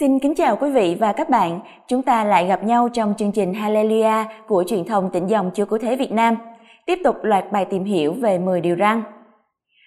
[0.00, 1.60] Xin kính chào quý vị và các bạn.
[1.88, 5.64] Chúng ta lại gặp nhau trong chương trình Hallelujah của truyền thông tỉnh dòng Chúa
[5.64, 6.36] Cứu Thế Việt Nam.
[6.86, 9.02] Tiếp tục loạt bài tìm hiểu về 10 điều răn.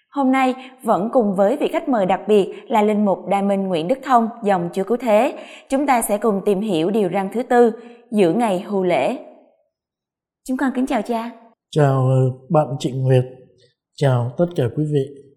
[0.10, 3.68] Hôm nay vẫn cùng với vị khách mời đặc biệt là linh mục Đa Minh
[3.68, 5.38] Nguyễn Đức Thông dòng Chúa Cứu Thế,
[5.70, 7.72] chúng ta sẽ cùng tìm hiểu điều răn thứ tư,
[8.12, 9.18] giữa ngày hưu lễ.
[10.48, 11.32] Chúng con kính chào cha.
[11.72, 13.26] Chào ờ, bạn Trịnh Nguyệt.
[13.96, 15.28] Chào tất cả quý vị.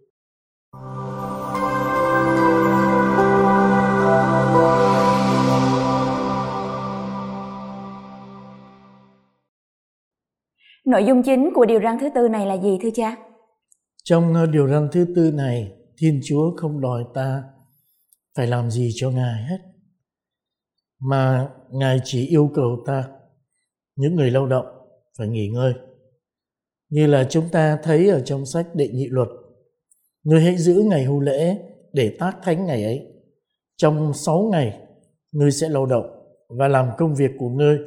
[10.91, 13.17] Nội dung chính của điều răn thứ tư này là gì thưa cha?
[14.05, 17.43] Trong ờ, điều răn thứ tư này, Thiên Chúa không đòi ta
[18.37, 19.59] phải làm gì cho Ngài hết.
[21.01, 23.05] Mà Ngài chỉ yêu cầu ta,
[23.97, 24.67] những người lao động,
[25.19, 25.73] phải nghỉ ngơi.
[26.89, 29.29] Như là chúng ta thấy ở trong sách Đệ Nhị Luật,
[30.25, 31.57] Ngươi hãy giữ ngày hưu lễ
[31.93, 33.07] để tác thánh ngày ấy.
[33.77, 34.79] Trong sáu ngày,
[35.33, 36.07] ngươi sẽ lao động
[36.59, 37.79] và làm công việc của ngươi.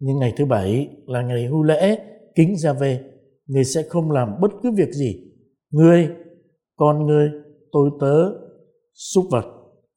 [0.00, 1.98] Nhưng ngày thứ bảy là ngày hưu lễ
[2.38, 3.00] kính ra về
[3.46, 5.16] người sẽ không làm bất cứ việc gì.
[5.70, 6.08] Ngươi
[6.76, 7.30] con ngươi
[7.72, 8.30] tôi tớ
[8.94, 9.44] súc vật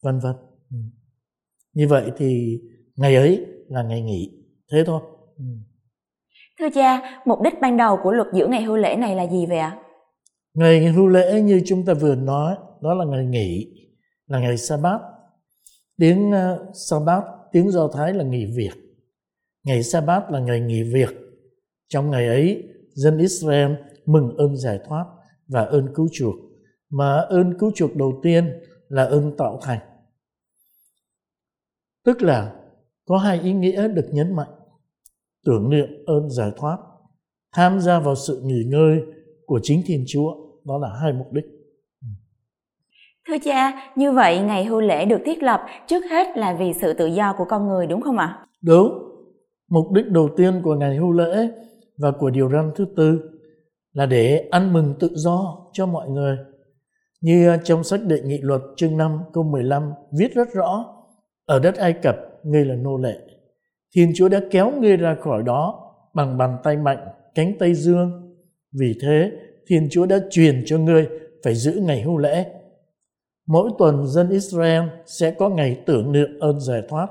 [0.03, 0.35] vân vân.
[0.71, 0.77] Ừ.
[1.73, 2.59] như vậy thì
[2.95, 4.31] ngày ấy là ngày nghỉ.
[4.71, 5.01] Thế thôi.
[5.37, 5.43] Ừ.
[6.59, 9.45] thưa cha mục đích ban đầu của luật giữ ngày hưu lễ này là gì
[9.45, 9.77] vậy ạ?
[10.53, 13.67] Ngày hưu lễ như chúng ta vừa nói đó là ngày nghỉ
[14.27, 14.99] là ngày sa bát
[15.97, 18.73] tiếng uh, sa bát tiếng do thái là nghỉ việc.
[19.63, 21.20] Ngày sa bát là ngày nghỉ việc
[21.91, 23.71] trong ngày ấy, dân Israel
[24.05, 25.05] mừng ơn giải thoát
[25.47, 26.35] và ơn cứu chuộc.
[26.89, 28.53] Mà ơn cứu chuộc đầu tiên
[28.89, 29.79] là ơn tạo thành.
[32.05, 32.55] Tức là
[33.05, 34.49] có hai ý nghĩa được nhấn mạnh.
[35.45, 36.77] Tưởng niệm ơn giải thoát,
[37.53, 39.01] tham gia vào sự nghỉ ngơi
[39.45, 40.35] của chính Thiên Chúa.
[40.65, 41.45] Đó là hai mục đích.
[43.27, 46.93] Thưa cha, như vậy ngày hưu lễ được thiết lập trước hết là vì sự
[46.93, 48.45] tự do của con người đúng không ạ?
[48.61, 48.91] Đúng.
[49.69, 51.49] Mục đích đầu tiên của ngày hưu lễ
[52.01, 53.19] và của điều răn thứ tư
[53.93, 56.37] là để ăn mừng tự do cho mọi người.
[57.21, 60.85] Như trong sách đệ nghị luật chương 5 câu 15 viết rất rõ,
[61.45, 63.17] ở đất Ai Cập ngươi là nô lệ.
[63.95, 68.35] Thiên Chúa đã kéo ngươi ra khỏi đó bằng bàn tay mạnh, cánh tay dương.
[68.79, 69.31] Vì thế,
[69.67, 71.07] Thiên Chúa đã truyền cho ngươi
[71.43, 72.45] phải giữ ngày hưu lễ.
[73.47, 77.07] Mỗi tuần dân Israel sẽ có ngày tưởng niệm ơn giải thoát,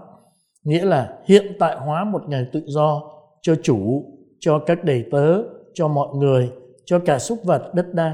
[0.65, 3.03] nghĩa là hiện tại hóa một ngày tự do
[3.43, 4.05] cho chủ
[4.41, 5.43] cho các đầy tớ,
[5.75, 6.51] cho mọi người,
[6.85, 8.13] cho cả súc vật đất đai.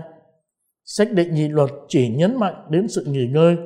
[0.84, 3.56] Sách định nhị luật chỉ nhấn mạnh đến sự nghỉ ngơi.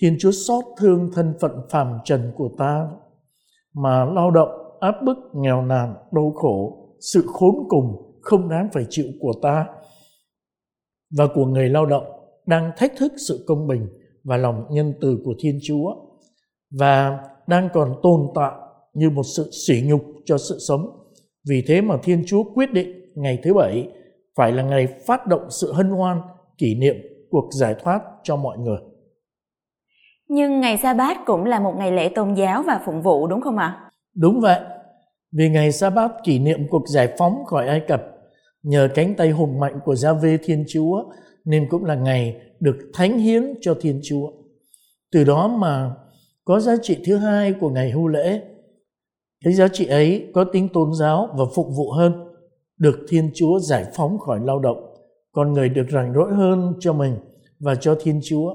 [0.00, 2.86] Thiên Chúa xót thương thân phận phàm trần của ta
[3.74, 4.48] mà lao động
[4.80, 9.66] áp bức nghèo nàn đau khổ sự khốn cùng không đáng phải chịu của ta
[11.16, 12.04] và của người lao động
[12.46, 13.88] đang thách thức sự công bình
[14.24, 15.94] và lòng nhân từ của Thiên Chúa
[16.70, 18.52] và đang còn tồn tại
[18.94, 21.01] như một sự sỉ nhục cho sự sống
[21.48, 23.88] vì thế mà Thiên Chúa quyết định ngày thứ bảy
[24.36, 26.20] phải là ngày phát động sự hân hoan
[26.58, 26.96] kỷ niệm
[27.30, 28.78] cuộc giải thoát cho mọi người.
[30.28, 33.40] Nhưng ngày sa bát cũng là một ngày lễ tôn giáo và phụng vụ đúng
[33.40, 33.90] không ạ?
[34.14, 34.60] Đúng vậy.
[35.32, 38.02] Vì ngày sa bát kỷ niệm cuộc giải phóng khỏi Ai Cập
[38.62, 41.04] nhờ cánh tay hùng mạnh của Gia Vê Thiên Chúa
[41.44, 44.30] nên cũng là ngày được thánh hiến cho Thiên Chúa.
[45.12, 45.90] Từ đó mà
[46.44, 48.40] có giá trị thứ hai của ngày hưu lễ
[49.44, 52.12] cái giá trị ấy có tính tôn giáo và phục vụ hơn,
[52.78, 54.94] được Thiên Chúa giải phóng khỏi lao động,
[55.32, 57.16] con người được rảnh rỗi hơn cho mình
[57.60, 58.54] và cho Thiên Chúa.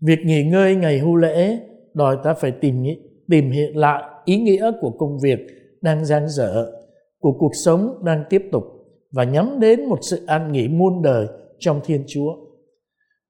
[0.00, 1.58] Việc nghỉ ngơi ngày hưu lễ
[1.94, 2.84] đòi ta phải tìm
[3.28, 5.38] tìm hiện lại ý nghĩa của công việc
[5.80, 6.72] đang giang dở,
[7.18, 8.64] của cuộc sống đang tiếp tục
[9.12, 11.26] và nhắm đến một sự an nghỉ muôn đời
[11.58, 12.36] trong Thiên Chúa.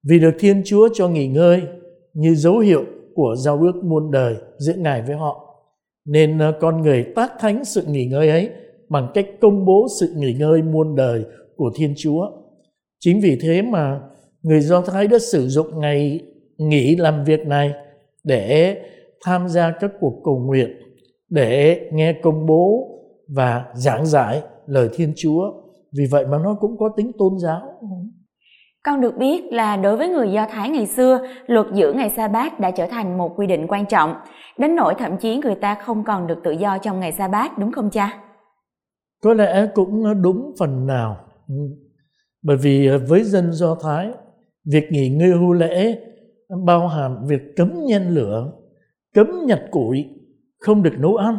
[0.09, 1.61] Vì được Thiên Chúa cho nghỉ ngơi
[2.13, 2.83] như dấu hiệu
[3.15, 5.48] của giao ước muôn đời giữa Ngài với họ
[6.05, 8.49] nên à, con người tác thánh sự nghỉ ngơi ấy
[8.89, 11.23] bằng cách công bố sự nghỉ ngơi muôn đời
[11.55, 12.31] của Thiên Chúa.
[12.99, 13.99] Chính vì thế mà
[14.41, 16.19] người Do Thái đã sử dụng ngày
[16.57, 17.73] nghỉ làm việc này
[18.23, 18.77] để
[19.25, 20.69] tham gia các cuộc cầu nguyện,
[21.29, 22.87] để nghe công bố
[23.27, 25.51] và giảng giải lời Thiên Chúa.
[25.97, 27.61] Vì vậy mà nó cũng có tính tôn giáo.
[28.83, 32.27] Con được biết là đối với người Do Thái ngày xưa, luật giữ ngày sa
[32.27, 34.13] bát đã trở thành một quy định quan trọng,
[34.57, 37.57] đến nỗi thậm chí người ta không còn được tự do trong ngày sa bát,
[37.57, 38.23] đúng không cha?
[39.23, 41.17] Có lẽ cũng đúng phần nào.
[42.41, 44.11] Bởi vì với dân Do Thái,
[44.65, 45.99] việc nghỉ ngơi hưu lễ
[46.65, 48.51] bao hàm việc cấm nhen lửa,
[49.13, 50.05] cấm nhặt củi,
[50.59, 51.37] không được nấu ăn.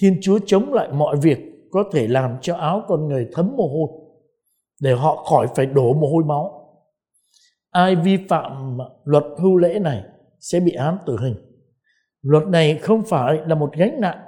[0.00, 1.38] Thiên Chúa chống lại mọi việc
[1.70, 4.01] có thể làm cho áo con người thấm mồ hôi
[4.82, 6.62] để họ khỏi phải đổ mồ hôi máu
[7.72, 10.04] ai vi phạm luật hưu lễ này
[10.40, 11.34] sẽ bị án tử hình.
[12.22, 14.18] Luật này không phải là một gánh nặng,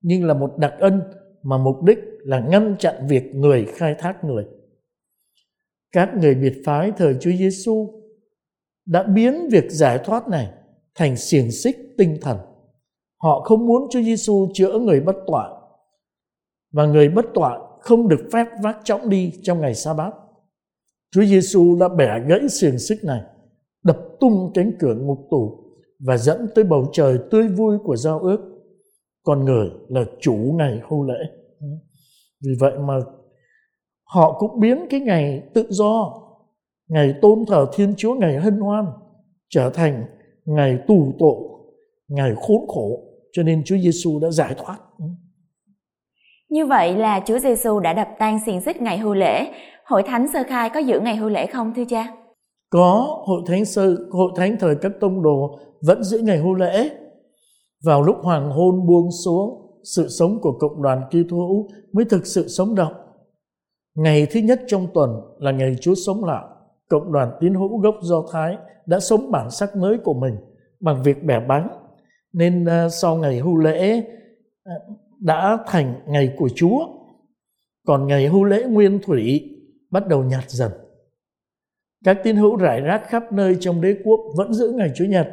[0.00, 1.02] nhưng là một đặc ân
[1.42, 4.44] mà mục đích là ngăn chặn việc người khai thác người.
[5.92, 8.02] Các người biệt phái thời Chúa Giêsu
[8.86, 10.48] đã biến việc giải thoát này
[10.94, 12.38] thành xiềng xích tinh thần.
[13.22, 15.50] Họ không muốn Chúa Giêsu chữa người bất toại
[16.72, 20.14] và người bất toại không được phép vác chõng đi trong ngày sa bát.
[21.14, 23.20] Chúa Giêsu đã bẻ gãy xiềng xích này,
[23.84, 25.64] đập tung cánh cửa ngục tù
[26.06, 28.40] và dẫn tới bầu trời tươi vui của giao ước.
[29.22, 31.18] Con người là chủ ngày hưu lễ.
[32.44, 32.94] Vì vậy mà
[34.04, 36.12] họ cũng biến cái ngày tự do,
[36.88, 38.86] ngày tôn thờ Thiên Chúa, ngày hân hoan
[39.48, 40.04] trở thành
[40.44, 41.36] ngày tù tội,
[42.08, 43.00] ngày khốn khổ.
[43.32, 44.78] Cho nên Chúa Giêsu đã giải thoát.
[46.54, 49.46] Như vậy là Chúa Giêsu đã đập tan xiềng xích ngày hưu lễ.
[49.84, 52.14] Hội thánh sơ khai có giữ ngày hưu lễ không thưa cha?
[52.70, 56.90] Có, hội thánh sơ hội thánh thời các tông đồ vẫn giữ ngày hưu lễ.
[57.84, 62.26] Vào lúc hoàng hôn buông xuống, sự sống của cộng đoàn Kitô hữu mới thực
[62.26, 62.92] sự sống động.
[63.94, 66.44] Ngày thứ nhất trong tuần là ngày Chúa sống lại.
[66.88, 68.56] Cộng đoàn tín hữu gốc Do Thái
[68.86, 70.34] đã sống bản sắc mới của mình
[70.80, 71.68] bằng việc bẻ bánh.
[72.32, 74.02] Nên uh, sau ngày hưu lễ
[74.68, 76.86] uh, đã thành ngày của Chúa.
[77.86, 79.50] Còn ngày hưu lễ nguyên thủy
[79.90, 80.72] bắt đầu nhạt dần.
[82.04, 85.28] Các tín hữu rải rác khắp nơi trong đế quốc vẫn giữ ngày Chúa Nhật.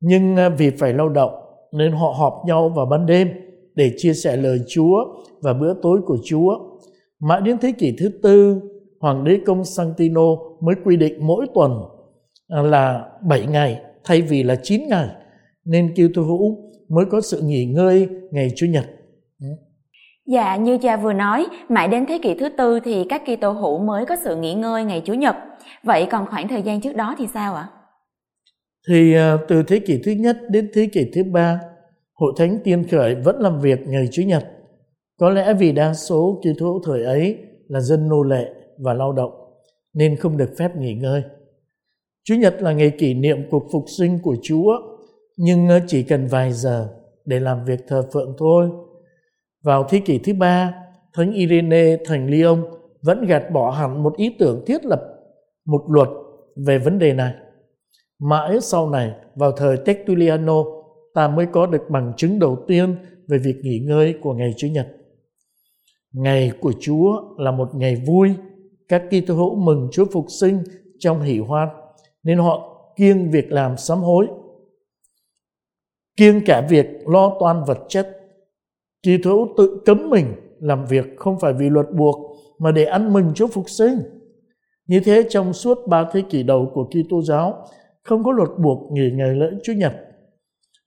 [0.00, 1.32] Nhưng à, vì phải lao động
[1.72, 3.28] nên họ họp nhau vào ban đêm
[3.74, 4.96] để chia sẻ lời Chúa
[5.42, 6.58] và bữa tối của Chúa.
[7.20, 8.60] Mãi đến thế kỷ thứ tư,
[9.00, 10.26] Hoàng đế Công Santino
[10.60, 11.72] mới quy định mỗi tuần
[12.48, 15.08] à, là 7 ngày thay vì là 9 ngày.
[15.64, 18.84] Nên Kitô hữu mới có sự nghỉ ngơi ngày Chủ nhật.
[19.40, 19.46] Ừ.
[20.26, 23.78] Dạ, như cha vừa nói, mãi đến thế kỷ thứ tư thì các Kitô hữu
[23.78, 25.36] mới có sự nghỉ ngơi ngày Chủ nhật.
[25.82, 27.68] Vậy còn khoảng thời gian trước đó thì sao ạ?
[28.88, 31.60] Thì uh, từ thế kỷ thứ nhất đến thế kỷ thứ ba,
[32.14, 34.44] Hội Thánh Tiên Khởi vẫn làm việc ngày Chủ nhật.
[35.18, 37.38] Có lẽ vì đa số Kitô hữu thời ấy
[37.68, 38.46] là dân nô lệ
[38.78, 39.32] và lao động
[39.94, 41.22] nên không được phép nghỉ ngơi.
[42.24, 44.78] Chủ nhật là ngày kỷ niệm cuộc phục sinh của Chúa
[45.36, 46.88] nhưng ờ, chỉ cần vài giờ
[47.24, 48.70] để làm việc thờ phượng thôi.
[49.64, 50.74] Vào thế kỷ thứ ba,
[51.14, 52.64] Thánh Irene thành Lyon
[53.02, 55.00] vẫn gạt bỏ hẳn một ý tưởng thiết lập
[55.66, 56.08] một luật
[56.66, 57.34] về vấn đề này.
[58.18, 60.64] Mãi sau này, vào thời Tertulliano,
[61.14, 62.96] ta mới có được bằng chứng đầu tiên
[63.28, 64.86] về việc nghỉ ngơi của ngày Chủ nhật.
[66.12, 68.34] Ngày của Chúa là một ngày vui,
[68.88, 70.62] các Kitô hữu mừng Chúa phục sinh
[70.98, 71.68] trong hỷ hoan,
[72.22, 74.26] nên họ kiêng việc làm sám hối
[76.16, 78.18] kiêng cả việc lo toan vật chất.
[79.02, 80.26] Kỳ thủ tự cấm mình
[80.60, 83.98] làm việc không phải vì luật buộc mà để ăn mừng Chúa phục sinh.
[84.86, 87.66] Như thế trong suốt ba thế kỷ đầu của Kitô giáo
[88.02, 89.92] không có luật buộc nghỉ ngày lễ Chúa Nhật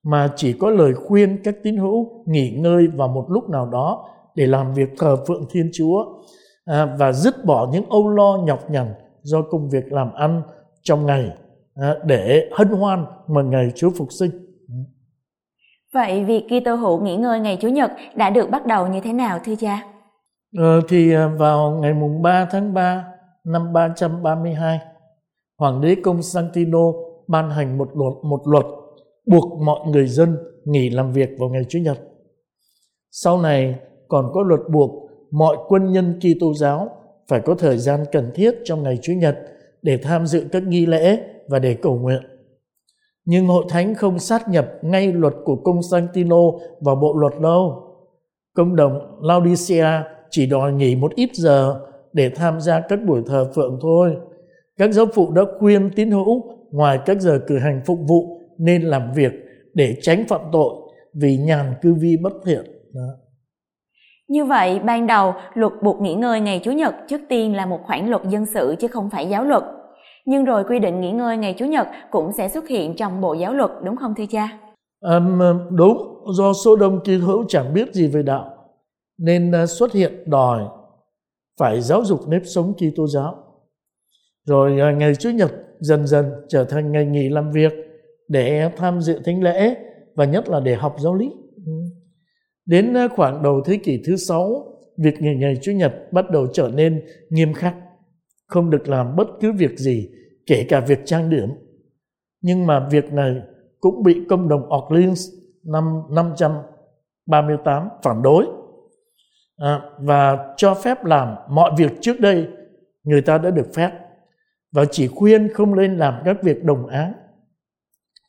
[0.04, 4.10] mà chỉ có lời khuyên các tín hữu nghỉ ngơi vào một lúc nào đó
[4.36, 6.06] để làm việc thờ phượng Thiên Chúa
[6.66, 10.42] à, và dứt bỏ những âu lo nhọc nhằn do công việc làm ăn
[10.83, 11.30] trong ngày
[11.75, 14.31] à, để hân hoan mừng ngày Chúa phục sinh.
[15.95, 19.13] Vậy việc Kitô hữu nghỉ ngơi ngày Chủ nhật đã được bắt đầu như thế
[19.13, 19.86] nào thưa cha?
[20.57, 23.06] Ờ, thì à, vào ngày mùng 3 tháng 3
[23.44, 24.80] năm 332,
[25.59, 26.80] Hoàng đế Công Santino
[27.27, 28.65] ban hành một luật, một luật
[29.27, 31.98] buộc mọi người dân nghỉ làm việc vào ngày Chủ nhật.
[33.12, 33.75] Sau này
[34.08, 34.91] còn có luật buộc
[35.31, 36.89] mọi quân nhân Kitô giáo
[37.29, 39.38] phải có thời gian cần thiết trong ngày Chủ nhật
[39.81, 42.35] để tham dự các nghi lễ và để cầu nguyện.
[43.25, 46.41] Nhưng hội thánh không sát nhập ngay luật của công Santino
[46.82, 47.82] vào bộ luật đâu.
[48.55, 51.79] Công đồng Laodicea chỉ đòi nghỉ một ít giờ
[52.13, 54.15] để tham gia các buổi thờ phượng thôi.
[54.77, 56.41] Các giáo phụ đã khuyên tín hữu
[56.72, 59.32] ngoài các giờ cử hành phục vụ nên làm việc
[59.74, 60.74] để tránh phạm tội
[61.22, 62.63] vì nhàn cư vi bất thiện.
[62.94, 63.08] Đó.
[64.27, 67.79] Như vậy, ban đầu luật buộc nghỉ ngơi ngày Chủ nhật trước tiên là một
[67.84, 69.63] khoản luật dân sự chứ không phải giáo luật
[70.25, 73.34] nhưng rồi quy định nghỉ ngơi ngày Chủ nhật cũng sẽ xuất hiện trong bộ
[73.34, 74.60] giáo luật đúng không thưa cha?
[75.01, 75.20] À,
[75.72, 78.55] đúng, do số đông kỳ hữu chẳng biết gì về đạo
[79.17, 80.63] nên ờ, xuất hiện đòi
[81.60, 83.36] phải giáo dục nếp sống Kitô giáo.
[84.46, 87.74] Rồi ờ, ngày Chủ nhật dần dần trở thành ngày nghỉ làm việc
[88.27, 89.75] để tham dự thánh lễ
[90.15, 91.32] và nhất là để học giáo lý.
[92.65, 94.65] Đến khoảng đầu thế kỷ thứ sáu,
[94.98, 97.75] việc nghỉ ngày Chủ nhật bắt đầu trở nên nghiêm khắc
[98.48, 100.10] không được làm bất cứ việc gì,
[100.46, 101.50] kể cả việc trang điểm.
[102.42, 103.36] Nhưng mà việc này
[103.80, 105.30] cũng bị công đồng Orleans
[105.64, 108.46] năm 538 phản đối
[109.58, 112.48] à, và cho phép làm mọi việc trước đây
[113.04, 113.92] người ta đã được phép
[114.72, 117.14] và chỉ khuyên không nên làm các việc đồng áng.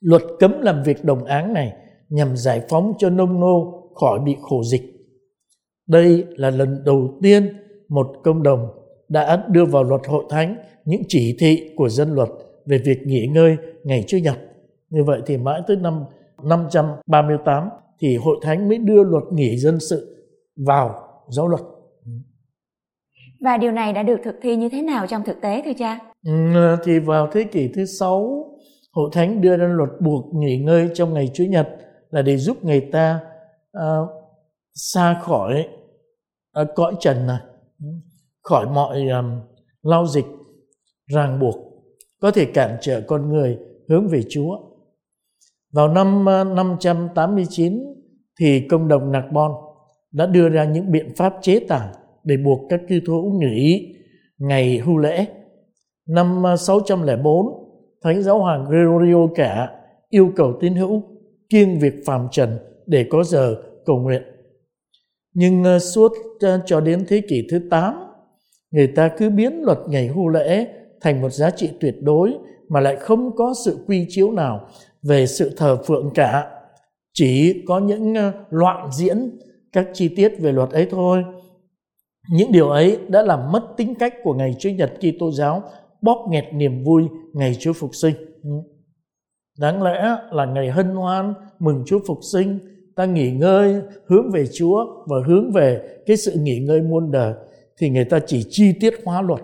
[0.00, 1.72] Luật cấm làm việc đồng áng này
[2.08, 4.82] nhằm giải phóng cho nông nô khỏi bị khổ dịch.
[5.86, 7.56] Đây là lần đầu tiên
[7.88, 8.68] một công đồng
[9.08, 12.28] đã đưa vào luật hội thánh những chỉ thị của dân luật
[12.66, 14.38] về việc nghỉ ngơi ngày Chủ nhật.
[14.90, 16.04] Như vậy thì mãi tới năm
[16.42, 17.68] 538
[18.00, 20.94] thì hội thánh mới đưa luật nghỉ dân sự vào
[21.28, 21.60] giáo luật.
[23.40, 25.98] Và điều này đã được thực thi như thế nào trong thực tế thưa cha?
[26.26, 28.44] Ừ, thì vào thế kỷ thứ sáu,
[28.92, 31.68] hội thánh đưa ra luật buộc nghỉ ngơi trong ngày Chủ nhật
[32.10, 33.20] là để giúp người ta
[33.78, 34.08] uh,
[34.74, 35.68] xa khỏi
[36.62, 37.38] uh, cõi trần này,
[38.50, 39.40] khỏi mọi um,
[39.82, 40.24] lao dịch,
[41.06, 41.54] ràng buộc,
[42.20, 44.58] có thể cản trở con người hướng về Chúa.
[45.72, 47.82] Vào năm 589
[48.40, 49.54] thì công đồng Narbonne
[50.12, 51.88] đã đưa ra những biện pháp chế tài
[52.24, 53.94] để buộc các cư hữu nghỉ
[54.38, 55.26] ngày hưu lễ.
[56.08, 57.46] Năm 604,
[58.02, 59.70] Thánh giáo hoàng Gregorio cả
[60.08, 61.02] yêu cầu tín hữu
[61.48, 64.22] kiêng việc phàm trần để có giờ cầu nguyện.
[65.34, 66.12] Nhưng suốt
[66.66, 68.05] cho đến thế kỷ thứ 8,
[68.76, 70.66] người ta cứ biến luật ngày hưu lễ
[71.00, 72.34] thành một giá trị tuyệt đối
[72.68, 74.68] mà lại không có sự quy chiếu nào
[75.02, 76.50] về sự thờ phượng cả.
[77.12, 79.38] Chỉ có những ờ, loạn diễn
[79.72, 81.24] các chi tiết về luật ấy thôi.
[82.32, 85.62] Những điều ấy đã làm mất tính cách của ngày Chúa Nhật Kitô giáo,
[86.02, 87.02] bóp nghẹt niềm vui
[87.32, 88.14] ngày Chúa phục sinh.
[88.42, 88.50] Ừ.
[89.58, 92.58] Đáng lẽ là ngày hân hoan mừng Chúa phục sinh,
[92.96, 97.34] ta nghỉ ngơi, hướng về Chúa và hướng về cái sự nghỉ ngơi muôn đời
[97.78, 99.40] thì người ta chỉ chi tiết hóa luật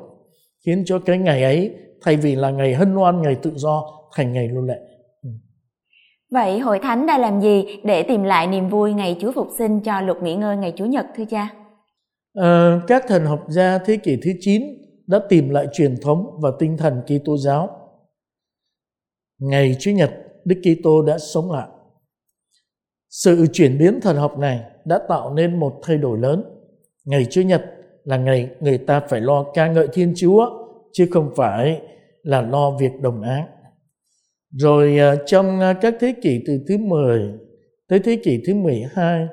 [0.67, 1.71] khiến cho cái ngày ấy
[2.03, 3.85] thay vì là ngày hân hoan ngày tự do
[4.15, 4.79] thành ngày lưu lệ
[6.33, 9.81] Vậy hội thánh đã làm gì để tìm lại niềm vui ngày Chúa Phục sinh
[9.81, 11.55] cho luật nghỉ ngơi ngày Chủ nhật thưa cha?
[12.35, 14.63] À, các thần học gia thế kỷ thứ 9
[15.07, 17.71] đã tìm lại truyền thống và tinh thần Kitô giáo.
[19.39, 20.11] Ngày Chủ nhật,
[20.45, 21.69] Đức Kitô đã sống lại.
[23.09, 26.45] Sự chuyển biến thần học này đã tạo nên một thay đổi lớn.
[27.05, 27.63] Ngày Chủ nhật
[28.05, 30.47] là ngày người ta phải lo ca ngợi Thiên Chúa
[30.93, 31.81] chứ không phải
[32.23, 33.47] là lo việc đồng áng.
[34.51, 37.33] Rồi à, trong à, các thế kỷ từ thứ 10
[37.89, 39.27] tới thế kỷ thứ 12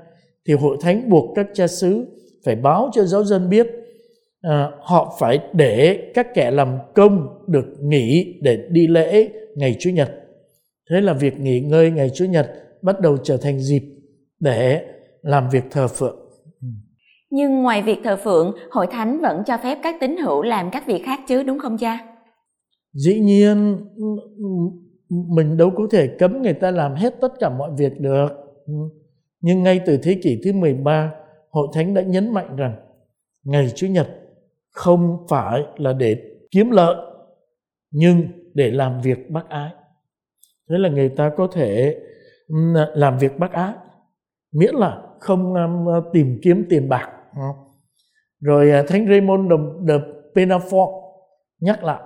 [0.48, 2.06] thì hội thánh buộc các cha xứ
[2.46, 3.68] phải báo cho giáo dân biết
[4.42, 9.90] à, họ phải để các kẻ làm công được nghỉ để đi lễ ngày Chủ
[9.90, 10.10] nhật.
[10.90, 13.84] Thế là việc nghỉ ngơi ngày Chủ nhật bắt đầu trở thành dịp
[14.40, 14.86] để
[15.22, 16.29] làm việc thờ phượng.
[17.30, 20.88] Nhưng ngoài việc thờ phượng, hội thánh vẫn cho phép các tín hữu làm các
[20.88, 22.00] việc khác chứ đúng không cha?
[22.94, 23.86] Dĩ nhiên
[25.10, 28.28] mình đâu có thể cấm người ta làm hết tất cả mọi việc được.
[29.42, 31.12] Nhưng ngay từ thế kỷ thứ 13,
[31.50, 32.76] Hội Thánh đã nhấn mạnh rằng
[33.44, 34.08] ngày Chủ nhật
[34.72, 36.18] không phải là để
[36.52, 36.96] kiếm lợi,
[37.92, 39.70] nhưng để làm việc bác ái.
[40.70, 42.00] Thế là người ta có thể
[42.96, 43.74] làm việc bác ái,
[44.54, 45.54] miễn là không
[46.14, 47.10] tìm kiếm tiền bạc.
[48.40, 49.52] Rồi à, Thánh Raymond
[49.88, 49.96] de
[50.36, 51.02] Penafort
[51.60, 52.02] nhắc lại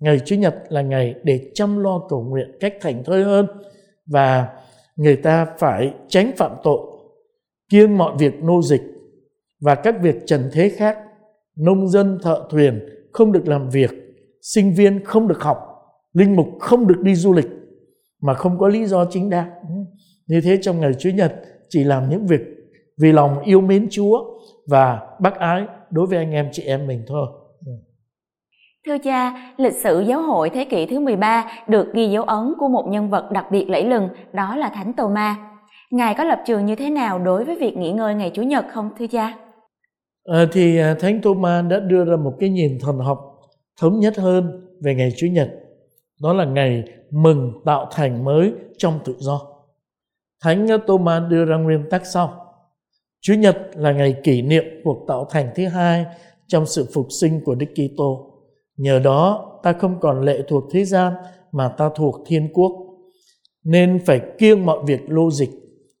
[0.00, 3.46] Ngày Chủ nhật là ngày để chăm lo cầu nguyện cách thành thơi hơn
[4.06, 4.48] và
[4.96, 6.80] người ta phải tránh phạm tội,
[7.68, 8.82] kiêng mọi việc nô dịch
[9.60, 10.98] và các việc trần thế khác.
[11.56, 13.90] Nông dân, thợ thuyền không được làm việc,
[14.42, 15.58] sinh viên không được học,
[16.12, 17.48] linh mục không được đi du lịch
[18.22, 19.50] mà không có lý do chính đáng.
[20.26, 21.34] Như thế trong ngày Chủ nhật
[21.68, 22.40] chỉ làm những việc
[23.00, 24.35] vì lòng yêu mến Chúa
[24.66, 27.26] và bác ái đối với anh em chị em mình thôi.
[28.86, 32.68] Thưa cha, lịch sử giáo hội thế kỷ thứ 13 được ghi dấu ấn của
[32.68, 35.36] một nhân vật đặc biệt lẫy lừng, đó là Thánh Tô Ma.
[35.90, 38.64] Ngài có lập trường như thế nào đối với việc nghỉ ngơi ngày Chủ nhật
[38.72, 39.38] không thưa cha?
[40.24, 43.18] À, thì Thánh Tô Ma đã đưa ra một cái nhìn thần học
[43.80, 45.48] thống nhất hơn về ngày Chủ nhật.
[46.22, 49.40] Đó là ngày mừng tạo thành mới trong tự do.
[50.44, 52.45] Thánh Tô Ma đưa ra nguyên tắc sau.
[53.26, 56.06] Chủ nhật là ngày kỷ niệm cuộc tạo thành thứ hai
[56.46, 58.32] trong sự phục sinh của Đức Kitô
[58.76, 61.12] Nhờ đó ta không còn lệ thuộc thế gian
[61.52, 62.72] mà ta thuộc thiên quốc.
[63.64, 65.50] Nên phải kiêng mọi việc lô dịch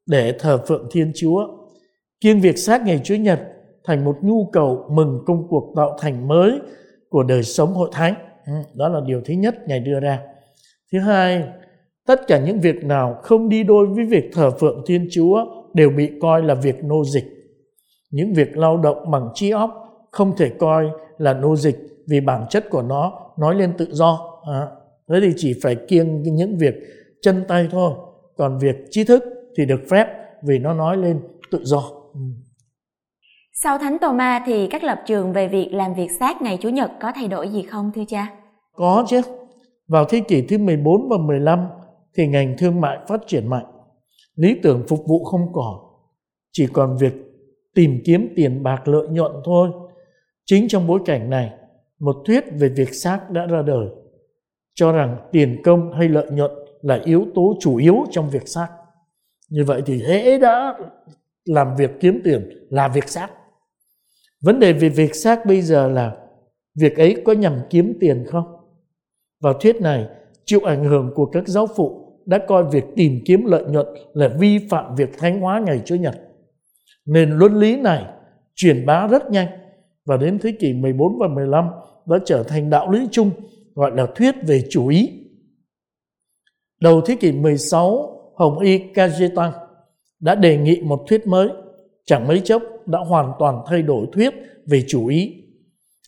[0.06, 1.46] để thờ phượng Thiên Chúa.
[2.20, 3.40] Kiêng việc sát ngày Chúa Nhật
[3.84, 6.52] thành một nhu cầu mừng công cuộc tạo thành mới
[7.08, 8.14] của đời sống hội thánh.
[8.46, 10.20] Ừ, đó là điều thứ nhất Ngài đưa ra.
[10.92, 11.44] Thứ hai,
[12.06, 15.90] tất cả những việc nào không đi đôi với việc thờ phượng Thiên Chúa đều
[15.90, 17.24] bị coi là việc nô dịch.
[18.10, 19.70] Những việc lao động bằng trí óc
[20.12, 21.76] không thể coi là nô dịch
[22.08, 24.66] vì bản chất của nó nói lên tự do à,
[25.08, 26.74] thế thì chỉ phải kiêng những việc
[27.22, 27.92] chân tay thôi
[28.36, 29.22] còn việc trí thức
[29.56, 30.06] thì được phép
[30.42, 31.82] vì nó nói lên tự do
[32.14, 32.20] ừ.
[33.52, 36.68] sau thánh tô ma thì các lập trường về việc làm việc sát ngày chủ
[36.68, 38.32] nhật có thay đổi gì không thưa cha
[38.74, 39.20] có chứ
[39.88, 41.66] vào thế kỷ thứ 14 và 15
[42.16, 43.66] thì ngành thương mại phát triển mạnh.
[44.36, 45.74] Lý tưởng phục vụ không còn,
[46.52, 47.12] chỉ còn việc
[47.74, 49.70] tìm kiếm tiền bạc lợi nhuận thôi.
[50.44, 51.50] Chính trong bối cảnh này,
[51.98, 53.88] một thuyết về việc xác đã ra đời,
[54.74, 56.50] cho rằng tiền công hay lợi nhuận
[56.82, 58.68] là yếu tố chủ yếu trong việc xác.
[59.50, 60.78] Như vậy thì hễ đã
[61.44, 63.28] làm việc kiếm tiền là việc xác.
[64.40, 66.16] Vấn đề về việc xác bây giờ là
[66.74, 68.56] việc ấy có nhằm kiếm tiền không?
[69.40, 70.06] Vào thuyết này,
[70.44, 74.28] chịu ảnh hưởng của các giáo phụ đã coi việc tìm kiếm lợi nhuận là
[74.28, 76.14] vi phạm việc thánh hóa ngày Chúa Nhật.
[77.06, 78.04] Nền luân lý này
[78.54, 79.48] truyền bá rất nhanh
[80.04, 81.68] và đến thế kỷ 14 và 15
[82.06, 83.30] đã trở thành đạo lý chung
[83.74, 85.08] gọi là thuyết về chủ ý.
[86.80, 89.50] Đầu thế kỷ 16, Hồng Y Kajetan
[90.20, 91.48] đã đề nghị một thuyết mới,
[92.04, 94.34] chẳng mấy chốc đã hoàn toàn thay đổi thuyết
[94.66, 95.42] về chủ ý.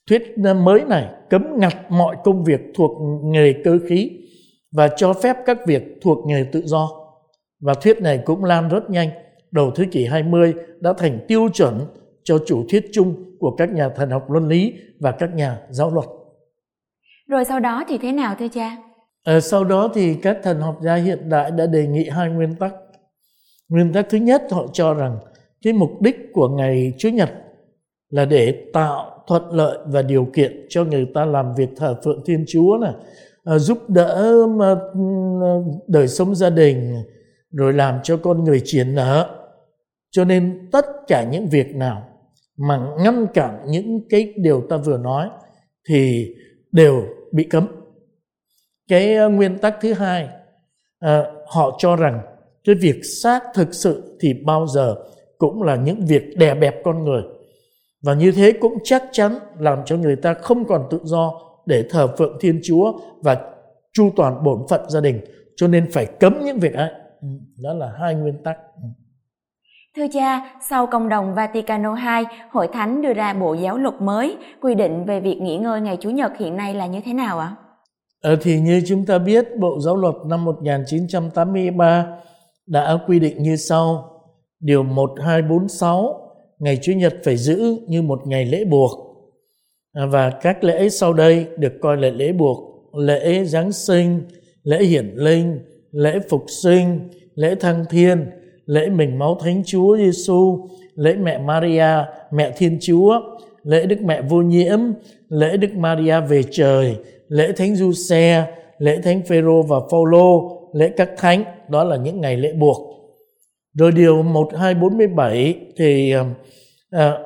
[0.08, 2.90] Thuyết mới này cấm ngặt mọi công việc thuộc
[3.24, 4.10] nghề cơ khí
[4.72, 6.90] và cho phép các việc thuộc nghề tự do.
[7.60, 9.10] Và thuyết này cũng lan rất nhanh,
[9.50, 11.86] đầu thế kỷ 20 đã thành tiêu chuẩn
[12.24, 15.90] cho chủ thuyết chung của các nhà thần học luân lý và các nhà giáo
[15.90, 16.06] luật.
[17.28, 18.76] Rồi sau đó thì thế nào thưa cha?
[19.24, 22.54] À, sau đó thì các thần học gia hiện đại đã đề nghị hai nguyên
[22.54, 22.72] tắc.
[23.68, 25.18] Nguyên tắc thứ nhất họ cho rằng
[25.62, 27.30] cái mục đích của ngày Chúa Nhật
[28.10, 32.22] là để tạo thuận lợi và điều kiện cho người ta làm việc thờ phượng
[32.26, 32.92] Thiên Chúa này,
[33.48, 36.94] Ờ, giúp đỡ ờ, đời sống gia đình,
[37.50, 39.28] rồi làm cho con người triển nở.
[40.10, 42.08] Cho nên tất cả những việc nào
[42.56, 45.28] mà ngăn cản những cái điều ta vừa nói
[45.88, 46.26] thì
[46.72, 47.02] đều
[47.32, 47.66] bị cấm
[48.88, 50.28] cái ờ, nguyên tắc thứ hai
[50.98, 52.20] à, họ cho rằng
[52.64, 54.94] cái việc xác thực sự thì bao giờ
[55.38, 57.22] cũng là những việc đè bẹp con người
[58.02, 61.84] và như thế cũng chắc chắn làm cho người ta không còn tự do để
[61.90, 63.36] thờ phượng thiên chúa và
[63.92, 65.20] chu toàn bổn phận gia đình
[65.56, 67.28] cho nên phải cấm những việc ấy ừ,
[67.62, 68.88] đó là hai nguyên tắc ừ.
[69.96, 74.36] Thưa cha, sau công đồng Vaticano II, Hội Thánh đưa ra bộ giáo luật mới
[74.60, 77.38] quy định về việc nghỉ ngơi ngày Chủ nhật hiện nay là như thế nào
[77.38, 77.56] ạ?
[78.22, 82.06] Ờ, thì như chúng ta biết, Bộ Giáo luật năm 1983
[82.66, 84.04] đã quy định như sau.
[84.60, 86.20] Điều 1246,
[86.58, 89.07] ngày Chủ nhật phải giữ như một ngày lễ buộc.
[89.92, 92.58] À, và các lễ sau đây được coi là lễ buộc,
[92.98, 94.20] lễ Giáng sinh,
[94.62, 95.58] lễ hiển linh,
[95.92, 98.26] lễ phục sinh, lễ thăng thiên,
[98.66, 103.20] lễ mình máu Thánh Chúa Giêsu, lễ mẹ Maria, mẹ Thiên Chúa,
[103.62, 104.78] lễ Đức Mẹ vô nhiễm,
[105.28, 106.96] lễ Đức Maria về trời,
[107.28, 108.44] lễ Thánh Du Xe,
[108.78, 112.98] lễ Thánh Phêrô và Phaolô, lễ các thánh, đó là những ngày lễ buộc.
[113.78, 116.24] Rồi điều 1247 thì à,
[116.90, 117.18] à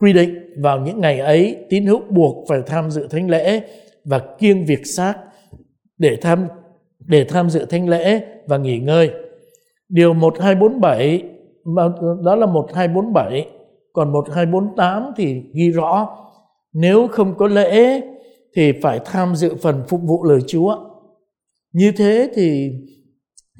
[0.00, 3.60] quy định vào những ngày ấy, tín hữu buộc phải tham dự thánh lễ
[4.04, 5.14] và kiêng việc xác
[5.98, 6.48] để tham
[6.98, 9.10] để tham dự thánh lễ và nghỉ ngơi.
[9.88, 11.22] Điều 1247
[12.24, 13.46] đó là 1247
[13.92, 16.08] còn 1248 thì ghi rõ,
[16.72, 18.00] nếu không có lễ
[18.56, 20.76] thì phải tham dự phần phục vụ lời Chúa.
[21.72, 22.70] Như thế thì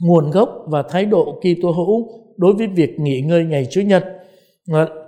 [0.01, 4.05] nguồn gốc và thái độ Kitô hữu đối với việc nghỉ ngơi ngày Chúa Nhật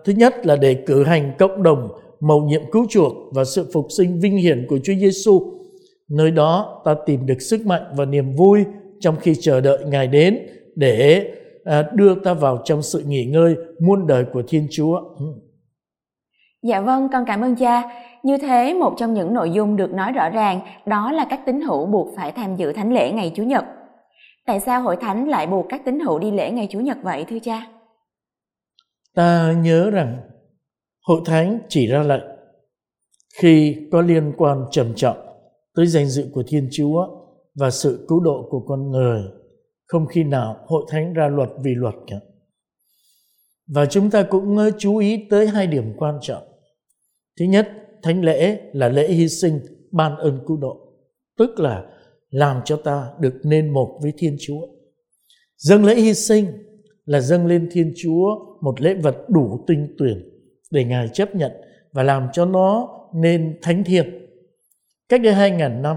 [0.04, 1.88] thứ nhất là để cử hành cộng đồng
[2.20, 5.40] mầu nhiệm cứu chuộc và sự phục sinh vinh hiển của Chúa Giêsu.
[6.10, 8.64] Nơi đó ta tìm được sức mạnh và niềm vui
[9.00, 10.38] trong khi chờ đợi Ngài đến
[10.74, 11.30] để
[11.64, 15.00] à, đưa ta vào trong sự nghỉ ngơi muôn đời của Thiên Chúa.
[15.18, 15.26] Ừ.
[16.62, 17.82] Dạ vâng, con cảm ơn cha.
[18.22, 21.60] Như thế, một trong những nội dung được nói rõ ràng đó là các tín
[21.60, 23.64] hữu buộc phải tham dự thánh lễ ngày Chủ nhật.
[24.46, 27.24] Tại sao hội thánh lại buộc các tín hữu đi lễ ngày Chủ nhật vậy
[27.28, 27.66] thưa cha?
[29.14, 30.20] Ta nhớ rằng
[31.06, 32.24] hội thánh chỉ ra lệnh
[33.42, 35.16] khi có liên quan trầm trọng
[35.74, 37.06] tới danh dự của Thiên Chúa
[37.54, 39.22] và sự cứu độ của con người.
[39.86, 42.16] Không khi nào hội thánh ra luật vì luật cả.
[43.74, 46.42] Và chúng ta cũng chú ý tới hai điểm quan trọng.
[47.38, 47.68] Thứ nhất,
[48.02, 49.60] thánh lễ là lễ hy sinh
[49.92, 50.76] ban ơn cứu độ,
[51.38, 51.84] tức là
[52.30, 54.60] làm cho ta được nên một với Thiên Chúa.
[55.56, 56.46] Dâng lễ hy sinh
[57.08, 58.26] là dâng lên Thiên Chúa
[58.60, 60.30] một lễ vật đủ tinh tuyển
[60.70, 61.52] để Ngài chấp nhận
[61.92, 64.06] và làm cho nó nên thánh thiêng.
[65.08, 65.96] Cách đây hai ngàn năm,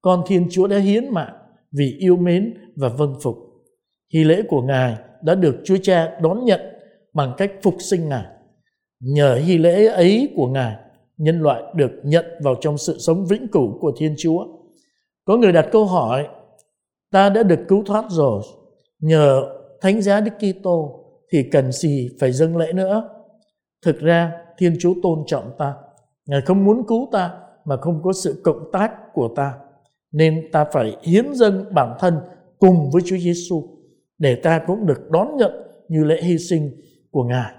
[0.00, 1.34] con Thiên Chúa đã hiến mạng
[1.72, 3.36] vì yêu mến và vâng phục.
[4.14, 6.60] Hy lễ của Ngài đã được Chúa Cha đón nhận
[7.14, 8.24] bằng cách phục sinh Ngài.
[9.00, 10.76] Nhờ hy lễ ấy của Ngài,
[11.16, 14.46] nhân loại được nhận vào trong sự sống vĩnh cửu của Thiên Chúa.
[15.24, 16.28] Có người đặt câu hỏi,
[17.12, 18.42] ta đã được cứu thoát rồi,
[19.00, 19.56] nhờ
[19.86, 23.08] thánh giá Đức Kitô thì cần gì phải dâng lễ nữa?
[23.84, 25.74] Thực ra Thiên Chúa tôn trọng ta,
[26.26, 29.54] Ngài không muốn cứu ta mà không có sự cộng tác của ta,
[30.12, 32.18] nên ta phải hiến dâng bản thân
[32.58, 33.62] cùng với Chúa Giêsu
[34.18, 35.52] để ta cũng được đón nhận
[35.88, 36.70] như lễ hy sinh
[37.10, 37.52] của Ngài.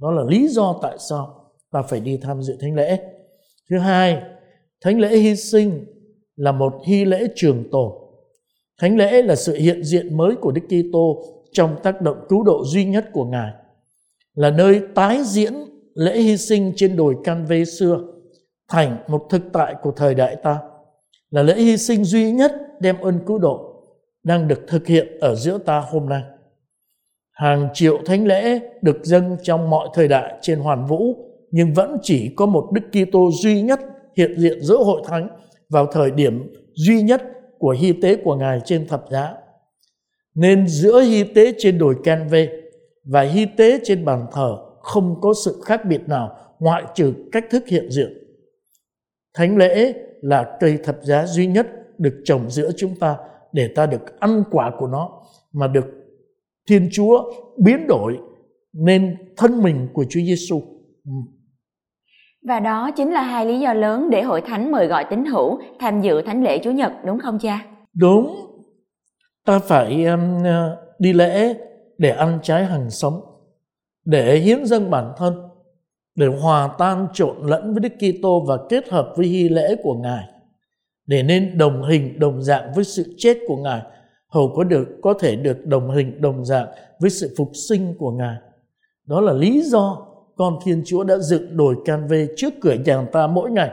[0.00, 2.98] Đó là lý do tại sao ta phải đi tham dự thánh lễ.
[3.70, 4.22] Thứ hai,
[4.80, 5.84] thánh lễ hy sinh
[6.36, 7.92] là một hy lễ trường tồn.
[8.80, 12.64] Thánh lễ là sự hiện diện mới của Đức Kitô trong tác động cứu độ
[12.64, 13.50] duy nhất của Ngài,
[14.34, 15.54] là nơi tái diễn
[15.94, 18.00] lễ hy sinh trên đồi Can Vê xưa
[18.68, 20.58] thành một thực tại của thời đại ta,
[21.30, 23.70] là lễ hy sinh duy nhất đem ơn cứu độ
[24.22, 26.22] đang được thực hiện ở giữa ta hôm nay.
[27.32, 31.16] Hàng triệu thánh lễ được dâng trong mọi thời đại trên hoàn vũ,
[31.50, 33.80] nhưng vẫn chỉ có một Đức Kitô duy nhất
[34.16, 35.28] hiện diện giữa hội thánh
[35.70, 37.22] vào thời điểm duy nhất
[37.58, 39.34] của hy tế của Ngài trên thập giá.
[40.34, 42.48] Nên giữa hy tế trên đồi Can Vê
[43.04, 47.44] và hy tế trên bàn thờ không có sự khác biệt nào ngoại trừ cách
[47.50, 48.08] thức hiện diện.
[49.34, 51.66] Thánh lễ là cây thập giá duy nhất
[51.98, 53.16] được trồng giữa chúng ta
[53.52, 55.10] để ta được ăn quả của nó
[55.52, 55.86] mà được
[56.68, 58.18] Thiên Chúa biến đổi
[58.72, 60.60] nên thân mình của Chúa Giêsu.
[61.04, 61.12] Ừ.
[62.48, 65.58] Và đó chính là hai lý do lớn để hội thánh mời gọi tín hữu
[65.78, 67.66] tham dự thánh lễ Chúa Nhật đúng không cha?
[67.94, 68.53] Đúng.
[69.44, 70.44] Ta phải um, uh,
[70.98, 71.54] đi lễ
[71.98, 73.20] để ăn trái hàng sống,
[74.04, 75.48] để hiến dâng bản thân,
[76.14, 79.94] để hòa tan trộn lẫn với Đức Kitô và kết hợp với hy lễ của
[79.94, 80.24] Ngài,
[81.06, 83.82] để nên đồng hình đồng dạng với sự chết của Ngài,
[84.28, 86.66] hầu có được có thể được đồng hình đồng dạng
[87.00, 88.36] với sự phục sinh của Ngài.
[89.06, 93.06] Đó là lý do con Thiên Chúa đã dựng đồi can vê trước cửa nhà
[93.12, 93.70] ta mỗi ngày.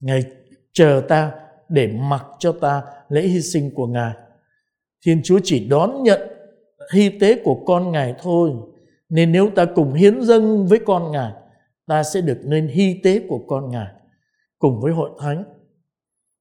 [0.00, 0.24] Ngài
[0.72, 1.32] chờ ta
[1.68, 4.12] để mặc cho ta lễ hy sinh của Ngài.
[5.06, 6.20] Thiên Chúa chỉ đón nhận
[6.94, 8.50] hy tế của con Ngài thôi.
[9.08, 11.32] Nên nếu ta cùng hiến dâng với con Ngài,
[11.86, 13.86] ta sẽ được nên hy tế của con Ngài
[14.58, 15.44] cùng với hội thánh.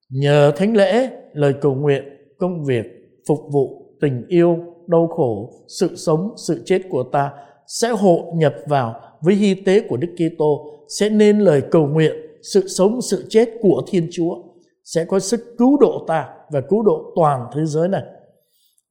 [0.10, 2.04] Nhờ thánh lễ, lời cầu nguyện,
[2.38, 2.86] công việc,
[3.28, 7.32] phục vụ, tình yêu, đau khổ, sự sống, sự chết của ta
[7.68, 12.16] sẽ hộ nhập vào với hy tế của Đức Kitô sẽ nên lời cầu nguyện
[12.54, 14.36] sự sống sự chết của Thiên Chúa
[14.84, 18.04] sẽ có sức cứu độ ta và cứu độ toàn thế giới này.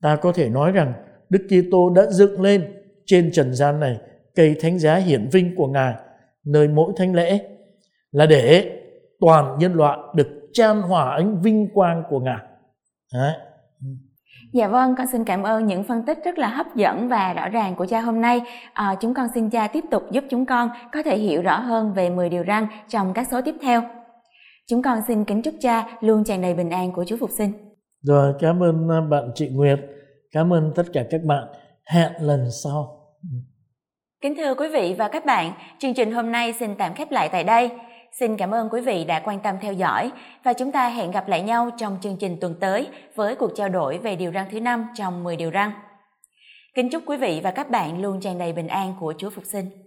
[0.04, 0.92] Ta có thể nói rằng
[1.28, 2.72] Đức Kitô đã dựng lên
[3.06, 3.98] trên trần gian này
[4.34, 5.94] cây thánh giá hiển vinh của Ngài
[6.46, 7.40] nơi mỗi thánh lễ
[8.12, 8.70] là để
[9.20, 12.38] toàn nhân loại được chan hòa ánh vinh quang của Ngài.
[13.14, 13.32] Đấy.
[14.52, 17.48] Dạ vâng, con xin cảm ơn những phân tích rất là hấp dẫn và rõ
[17.48, 18.40] ràng của cha hôm nay.
[18.72, 21.92] À, chúng con xin cha tiếp tục giúp chúng con có thể hiểu rõ hơn
[21.92, 23.82] về 10 điều răn trong các số tiếp theo.
[24.68, 27.73] Chúng con xin kính chúc cha luôn tràn đầy bình an của Chúa Phục sinh.
[28.06, 29.80] Rồi, cảm ơn à, bạn chị Nguyệt.
[30.32, 31.44] Cảm ơn tất cả các bạn.
[31.86, 33.00] Hẹn lần sau.
[34.20, 37.28] Kính thưa quý vị và các bạn, chương trình hôm nay xin tạm khép lại
[37.32, 37.70] tại đây.
[38.12, 40.10] Xin cảm ơn quý vị đã quan tâm theo dõi
[40.44, 43.68] và chúng ta hẹn gặp lại nhau trong chương trình tuần tới với cuộc trao
[43.68, 45.72] đổi về điều răng thứ năm trong 10 điều răng.
[46.74, 49.44] Kính chúc quý vị và các bạn luôn tràn đầy bình an của Chúa Phục
[49.44, 49.83] sinh.